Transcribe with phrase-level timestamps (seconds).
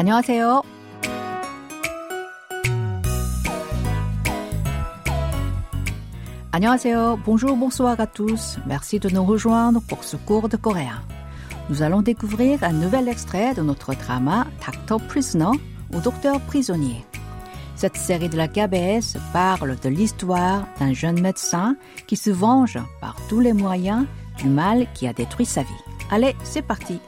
[0.00, 0.62] 안녕하세요.
[6.52, 7.20] 안녕하세요.
[7.24, 8.58] Bonjour, bonsoir à tous.
[8.66, 11.02] Merci de nous rejoindre pour ce cours de coréen.
[11.68, 15.58] Nous allons découvrir un nouvel extrait de notre drama Doctor Prisoner
[15.92, 17.04] ou Docteur prisonnier.
[17.74, 21.76] Cette série de la KBS parle de l'histoire d'un jeune médecin
[22.06, 24.06] qui se venge par tous les moyens
[24.38, 25.84] du mal qui a détruit sa vie.
[26.10, 27.00] Allez, c'est parti.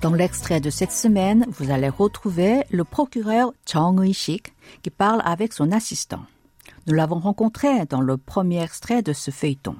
[0.00, 5.52] Dans l'extrait de cette semaine, vous allez retrouver le procureur Chang Eui-shik qui parle avec
[5.52, 6.20] son assistant.
[6.86, 9.74] Nous l'avons rencontré dans le premier extrait de ce feuilleton.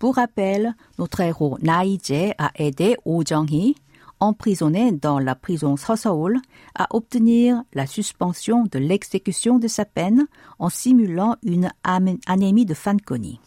[0.00, 3.76] Pour rappel, notre héros Na jae a aidé Oh Jung-hee,
[4.18, 6.40] emprisonné dans la prison Soseol,
[6.74, 10.26] à obtenir la suspension de l'exécution de sa peine
[10.58, 11.70] en simulant une
[12.26, 13.38] anémie de Fanconi.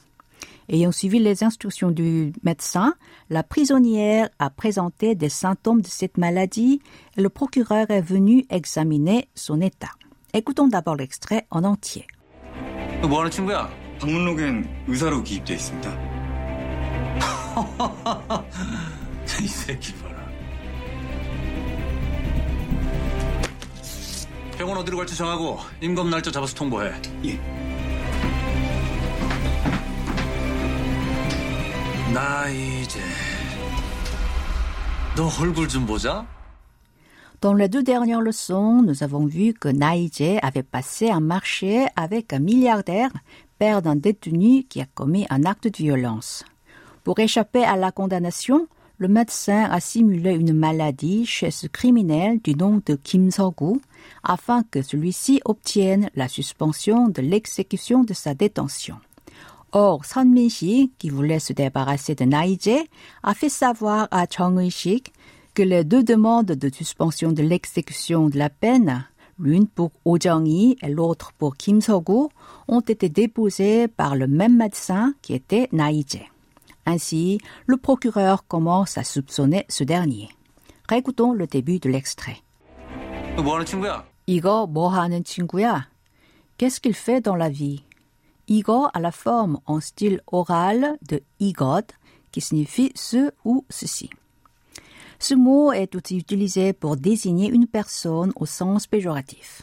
[0.69, 2.95] Ayant suivi les instructions du médecin,
[3.29, 6.81] la prisonnière a présenté des symptômes de cette maladie
[7.17, 9.91] et le procureur est venu examiner son état.
[10.33, 12.07] Écoutons d'abord l'extrait en entier.
[13.03, 13.69] 뭐하는 친구야?
[14.01, 15.91] 방문록엔 의사로 기입돼 있습니다.
[19.43, 20.15] 이 새끼 봐라.
[24.57, 26.93] 병원 어디로 갈지 정하고 임검 날짜 잡아서 통보해.
[27.27, 27.58] 예.
[32.13, 33.01] 나 이제
[35.17, 36.27] 너 얼굴 좀 보자.
[37.41, 42.33] Dans les deux dernières leçons, nous avons vu que Naïje avait passé un marché avec
[42.33, 43.11] un milliardaire,
[43.59, 46.45] père d'un détenu qui a commis un acte de violence.
[47.03, 48.67] Pour échapper à la condamnation,
[48.99, 53.81] le médecin a simulé une maladie chez ce criminel du nom de Kim So-gu
[54.23, 58.97] afin que celui-ci obtienne la suspension de l'exécution de sa détention.
[59.72, 62.86] Or, Sunmin Shi, qui voulait se débarrasser de Naïje,
[63.24, 65.14] a fait savoir à Chong Shik
[65.54, 69.06] que les deux demandes de suspension de l'exécution de la peine,
[69.38, 72.30] l'une pour Oh Jong-hee et l'autre pour Kim Seok-woo,
[72.68, 76.26] ont été déposées par le même médecin qui était Naïje.
[76.86, 80.30] Ainsi, le procureur commence à soupçonner ce dernier.
[80.88, 82.38] Récoutons le début de l'extrait.
[86.58, 87.84] Qu'est-ce qu'il fait dans la vie?
[88.50, 91.86] Igo a la forme en style oral de Igod,
[92.32, 94.10] qui signifie ce ou ceci.
[95.20, 99.62] Ce mot est aussi utilisé pour désigner une personne au sens péjoratif.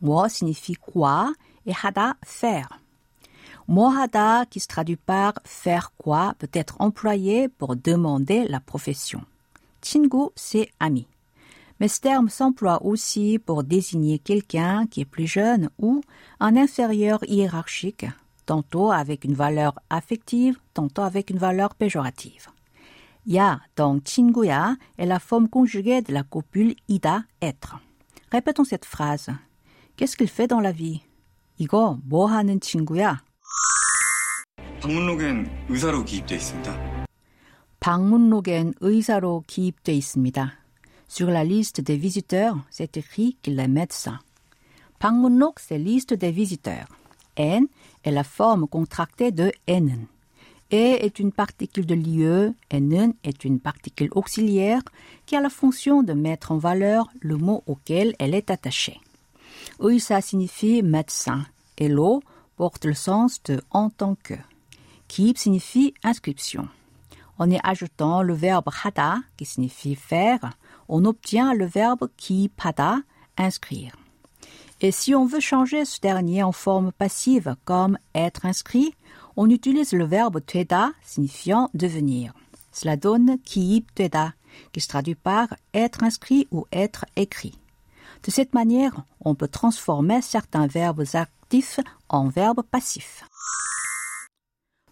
[0.00, 1.32] Moi signifie quoi
[1.66, 2.80] et hada faire.
[3.66, 9.22] Mohada, qui se traduit par faire quoi, peut être employé pour demander la profession.
[9.82, 11.06] Chingu, c'est ami.
[11.80, 16.02] Mais ce terme s'emploie aussi pour désigner quelqu'un qui est plus jeune ou
[16.40, 18.06] un inférieur hiérarchique,
[18.47, 22.47] tantôt avec une valeur affective, tantôt avec une valeur péjorative.
[23.25, 27.77] Ya dans 친구야 est la forme conjuguée de la copule ida être.
[28.31, 29.29] Répétons cette phrase.
[29.95, 31.01] Qu'est-ce qu'il fait dans la vie?
[31.57, 33.23] 이거 뭐 하는 친구야?
[34.81, 37.05] 방문록엔 의사로 기입돼 있습니다.
[37.79, 40.51] 방문록엔 의사로 기입돼 있습니다.
[41.07, 44.19] Sur la liste des visiteurs, c'est écrit qu'il est médecin.
[44.99, 46.87] 방문록, c'est liste des visiteurs.
[47.38, 47.66] N
[48.04, 50.06] est la forme contractée de Nn.
[50.70, 52.54] E est une particule de lieu.
[52.70, 54.82] Nn est une particule auxiliaire
[55.24, 59.00] qui a la fonction de mettre en valeur le mot auquel elle est attachée.
[59.80, 61.46] Oui, signifie médecin
[61.78, 62.22] et l'O
[62.56, 64.34] porte le sens de en tant que.
[65.06, 66.68] Kib signifie inscription.
[67.38, 70.40] En y ajoutant le verbe hada, qui signifie faire,
[70.88, 73.00] on obtient le verbe ki pada,
[73.36, 73.97] inscrire.
[74.81, 78.95] Et si on veut changer ce dernier en forme passive comme être inscrit,
[79.35, 82.33] on utilise le verbe 되다 signifiant devenir.
[82.71, 84.33] Cela donne 기입되다
[84.71, 87.57] qui se traduit par être inscrit ou être écrit.
[88.23, 91.79] De cette manière, on peut transformer certains verbes actifs
[92.09, 93.25] en verbes passifs.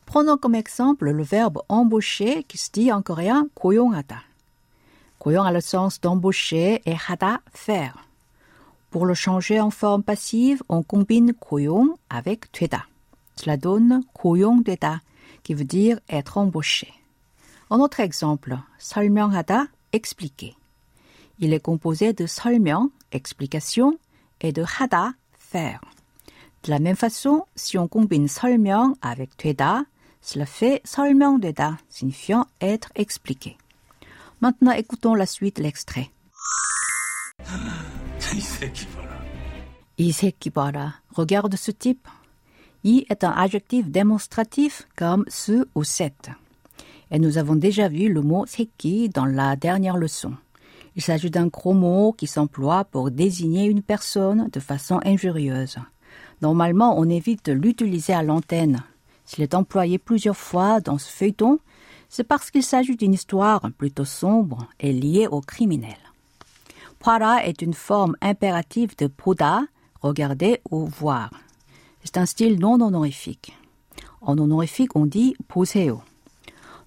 [0.06, 4.24] Prenons comme exemple le verbe embaucher qui se dit en coréen 고용하다.
[5.20, 8.05] 고용 a le sens d'embaucher et 하다 faire.
[8.96, 12.88] Pour le changer en forme passive, on combine 고용 avec 되다.
[13.36, 15.02] Cela donne 고용되다
[15.44, 16.94] qui veut dire être embauché.
[17.70, 20.56] Un autre exemple, 설명하다, expliquer.
[21.40, 23.98] Il est composé de 설명, explication,
[24.42, 25.82] et de 하다, faire.
[26.64, 29.86] De la même façon, si on combine 설명 avec 되다,
[30.22, 33.58] cela fait 설명되다, signifiant être expliqué.
[34.42, 36.12] Maintenant, écoutons la suite de l'extrait.
[38.36, 39.22] 이 새끼 봐라.
[39.98, 41.02] 이 새끼 봐라.
[41.16, 42.08] Regarde ce type.
[42.84, 46.30] I est un adjectif démonstratif comme ce ou cette.
[47.12, 50.34] Et nous avons déjà vu le mot seki dans la dernière leçon.
[50.96, 55.78] Il s'agit d'un gros mot qui s'emploie pour désigner une personne de façon injurieuse.
[56.42, 58.84] Normalement, on évite de l'utiliser à l'antenne.
[59.26, 61.60] S'il est employé plusieurs fois dans ce feuilleton,
[62.10, 66.05] c'est parce qu'il s'agit d'une histoire plutôt sombre et liée aux criminels.
[67.06, 69.64] Para est une forme impérative de poda,
[70.02, 71.32] regarder ou voir.
[72.04, 73.58] C'est un style non honorifique.
[74.22, 76.04] En honorifique, on dit 보세요.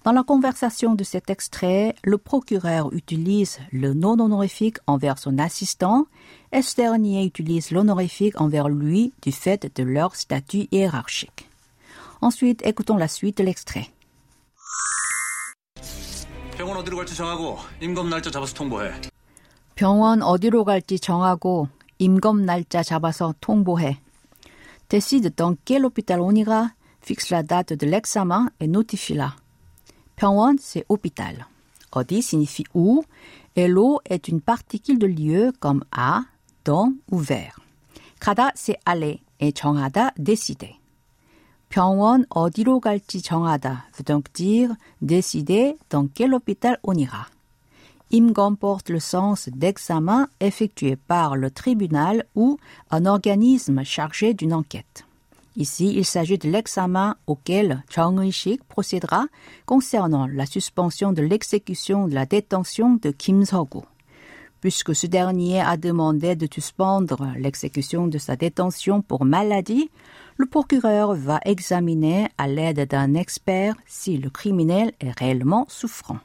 [0.05, 6.05] Dans la conversation de cet extrait, le procureur utilise le non honorifique envers son assistant
[6.51, 11.49] et ce dernier utilise l'honorifique envers lui du fait de leur statut hiérarchique.
[12.21, 13.89] Ensuite, écoutons la suite de l'extrait.
[16.57, 18.93] 병원 어디로 갈지 정하고 임금 날짜 잡아서 통보해.
[19.74, 21.68] 병원 어디로 갈지 정하고
[21.98, 23.98] 임검 날짜 잡아서 통보해.
[24.88, 29.36] Décide dans quel hôpital on ira, fixe la date de l'examen et notifie-la.
[30.16, 31.46] 병원, c'est hôpital.
[31.92, 33.04] 어디 signifie où,
[33.56, 36.22] et l'eau est une particule de lieu comme à,
[36.64, 37.58] dans ou vers.
[38.20, 40.78] 가다, c'est aller, et 정하다, décider.
[41.68, 47.28] 병원 어디로 갈지 정하다 veut donc dire décider dans quel hôpital on ira.
[48.12, 52.58] Imgom porte le sens d'examen effectué par le tribunal ou
[52.90, 55.06] un organisme chargé d'une enquête.
[55.56, 59.26] Ici, il s'agit de l'examen auquel Chang Eui-shik procédera
[59.66, 63.84] concernant la suspension de l'exécution de la détention de Kim So-gu.
[64.60, 69.90] Puisque ce dernier a demandé de suspendre l'exécution de sa détention pour maladie,
[70.36, 76.18] le procureur va examiner à l'aide d'un expert si le criminel est réellement souffrant.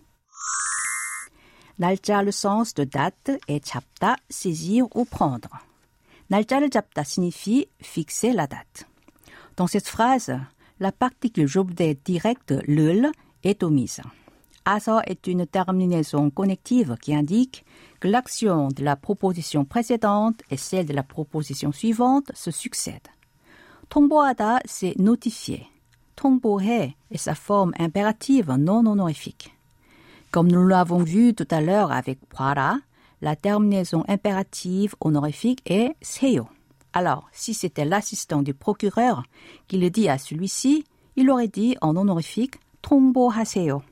[1.79, 5.49] 날짜 le sens de date et 잡다, saisir ou prendre.
[6.29, 8.87] 날짜를 잡다 signifie fixer la date.
[9.57, 10.39] Dans cette phrase,
[10.79, 13.11] la particule j'objet directe le
[13.43, 14.01] est omise.
[14.65, 17.65] Asa est une terminaison connective qui indique
[17.99, 23.09] que l'action de la proposition précédente et celle de la proposition suivante se succèdent.
[23.89, 25.67] 통보하다, c'est notifier.
[26.15, 29.53] 통보해 est sa forme impérative non honorifique.
[30.35, 32.81] Comme nous l'avons vu tout à l'heure avec 보아라,
[33.21, 36.49] la terminaison impérative honorifique est 세요.
[36.93, 39.23] Alors, si c'était l'assistant du procureur
[39.69, 40.85] qui le dit à celui-ci,
[41.17, 43.83] il aurait dit en honorifique 통보하세요.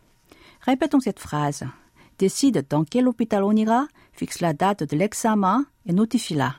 [0.62, 1.64] Répétons cette phrase.
[2.18, 6.56] Décide dans quel hôpital on ira, fixe la date de l'examen et notifie-la.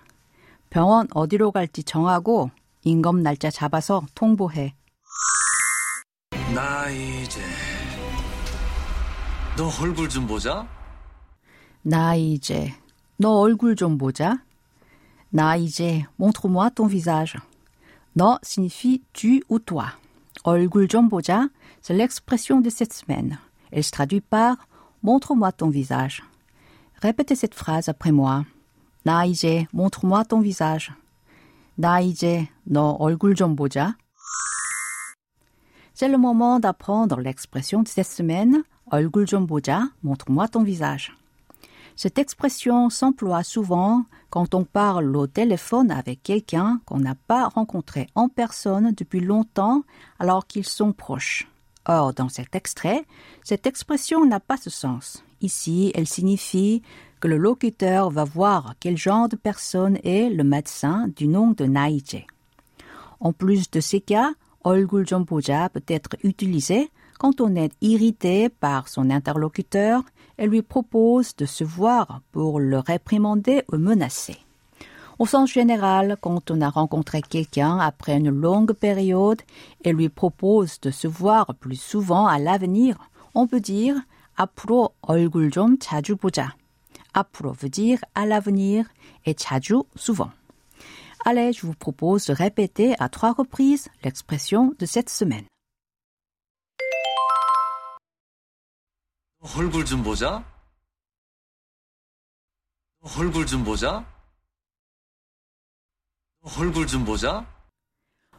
[0.69, 2.51] 병원 어디로 갈지 정하고
[2.83, 4.75] 임금 날짜 잡아서 통보해.
[6.53, 7.41] 나 이제
[9.57, 10.67] 너 얼굴 좀 보자.
[11.81, 12.73] 나 이제
[13.17, 14.37] 너 얼굴 좀 보자.
[15.29, 17.37] 나 이제 montre-moi ton visage.
[18.13, 19.91] 너 signifie tu ou toi.
[20.43, 21.49] 얼굴 좀 보자,
[21.81, 23.37] c'est l'expression de cette semaine.
[23.71, 24.67] Elle se traduit par
[25.03, 26.23] montre-moi ton visage.
[27.01, 28.45] Répétez cette phrase après moi.
[29.05, 30.91] 나 이제 montre-moi ton visage.
[31.77, 33.95] 나 이제 너 얼굴 좀 보자.
[35.93, 38.63] C'est le moment d'apprendre l'expression de cette semaine.
[38.91, 41.15] 얼굴 좀 보자, montre-moi ton visage.
[41.95, 48.07] Cette expression s'emploie souvent quand on parle au téléphone avec quelqu'un qu'on n'a pas rencontré
[48.15, 49.83] en personne depuis longtemps
[50.17, 51.47] alors qu'ils sont proches.
[51.85, 53.03] Or, dans cet extrait,
[53.43, 55.23] cette expression n'a pas ce sens.
[55.41, 56.81] Ici, elle signifie
[57.19, 61.65] que le locuteur va voir quel genre de personne est le médecin du nom de
[61.65, 62.25] Naïje.
[63.19, 64.31] En plus de ces cas,
[64.63, 66.89] 얼굴 좀 보자 peut être utilisé
[67.23, 70.03] quand on est irrité par son interlocuteur
[70.37, 74.37] et lui propose de se voir pour le réprimander ou menacer.
[75.19, 79.41] Au sens général, quand on a rencontré quelqu'un après une longue période
[79.83, 82.97] et lui propose de se voir plus souvent à l'avenir,
[83.35, 84.01] on peut dire
[84.39, 86.55] 앞으로 얼굴 좀 자주 보자.
[87.11, 88.85] 앞으로 veut dire à l'avenir
[89.25, 90.31] et 자주 souvent.
[91.25, 95.43] Allez, je vous propose de répéter à trois reprises l'expression de cette semaine.
[99.44, 100.42] 얼굴 좀 보자.
[103.18, 104.04] 얼굴 좀 보자.
[106.58, 107.46] 얼굴 좀 보자.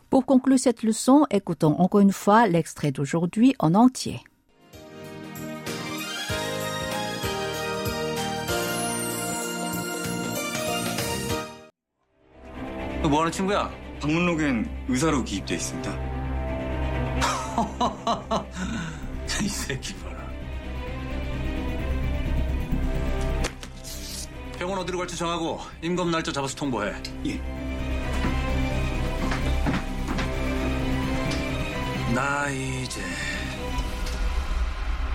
[0.10, 4.24] Pour conclure cette leçon, écoutons encore une fois l'extrait d'aujourd'hui en entier.
[13.04, 13.70] 너 뭐하는 친구야?
[14.02, 16.16] 방문록엔 의사로 기입돼 있습니다.
[19.44, 20.15] 이 새끼 봐
[24.58, 26.94] 병원 어디로 갈지 정하고 임금 날짜 잡아서 통보해.
[27.26, 27.42] 예.
[32.14, 33.02] 나 이제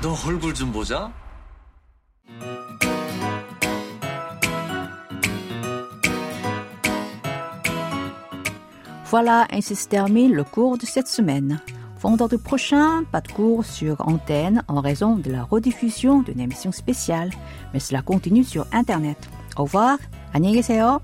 [0.02, 1.12] 너 얼굴 좀 보자.
[9.10, 11.58] Voilà, ainsi se termine le cours de cette semaine.
[12.01, 17.31] Vendredi prochain, pas de cours sur antenne en raison de la rediffusion d'une émission spéciale,
[17.73, 19.17] mais cela continue sur Internet.
[19.57, 19.97] Au revoir,
[20.33, 21.01] 안녕히 계세요.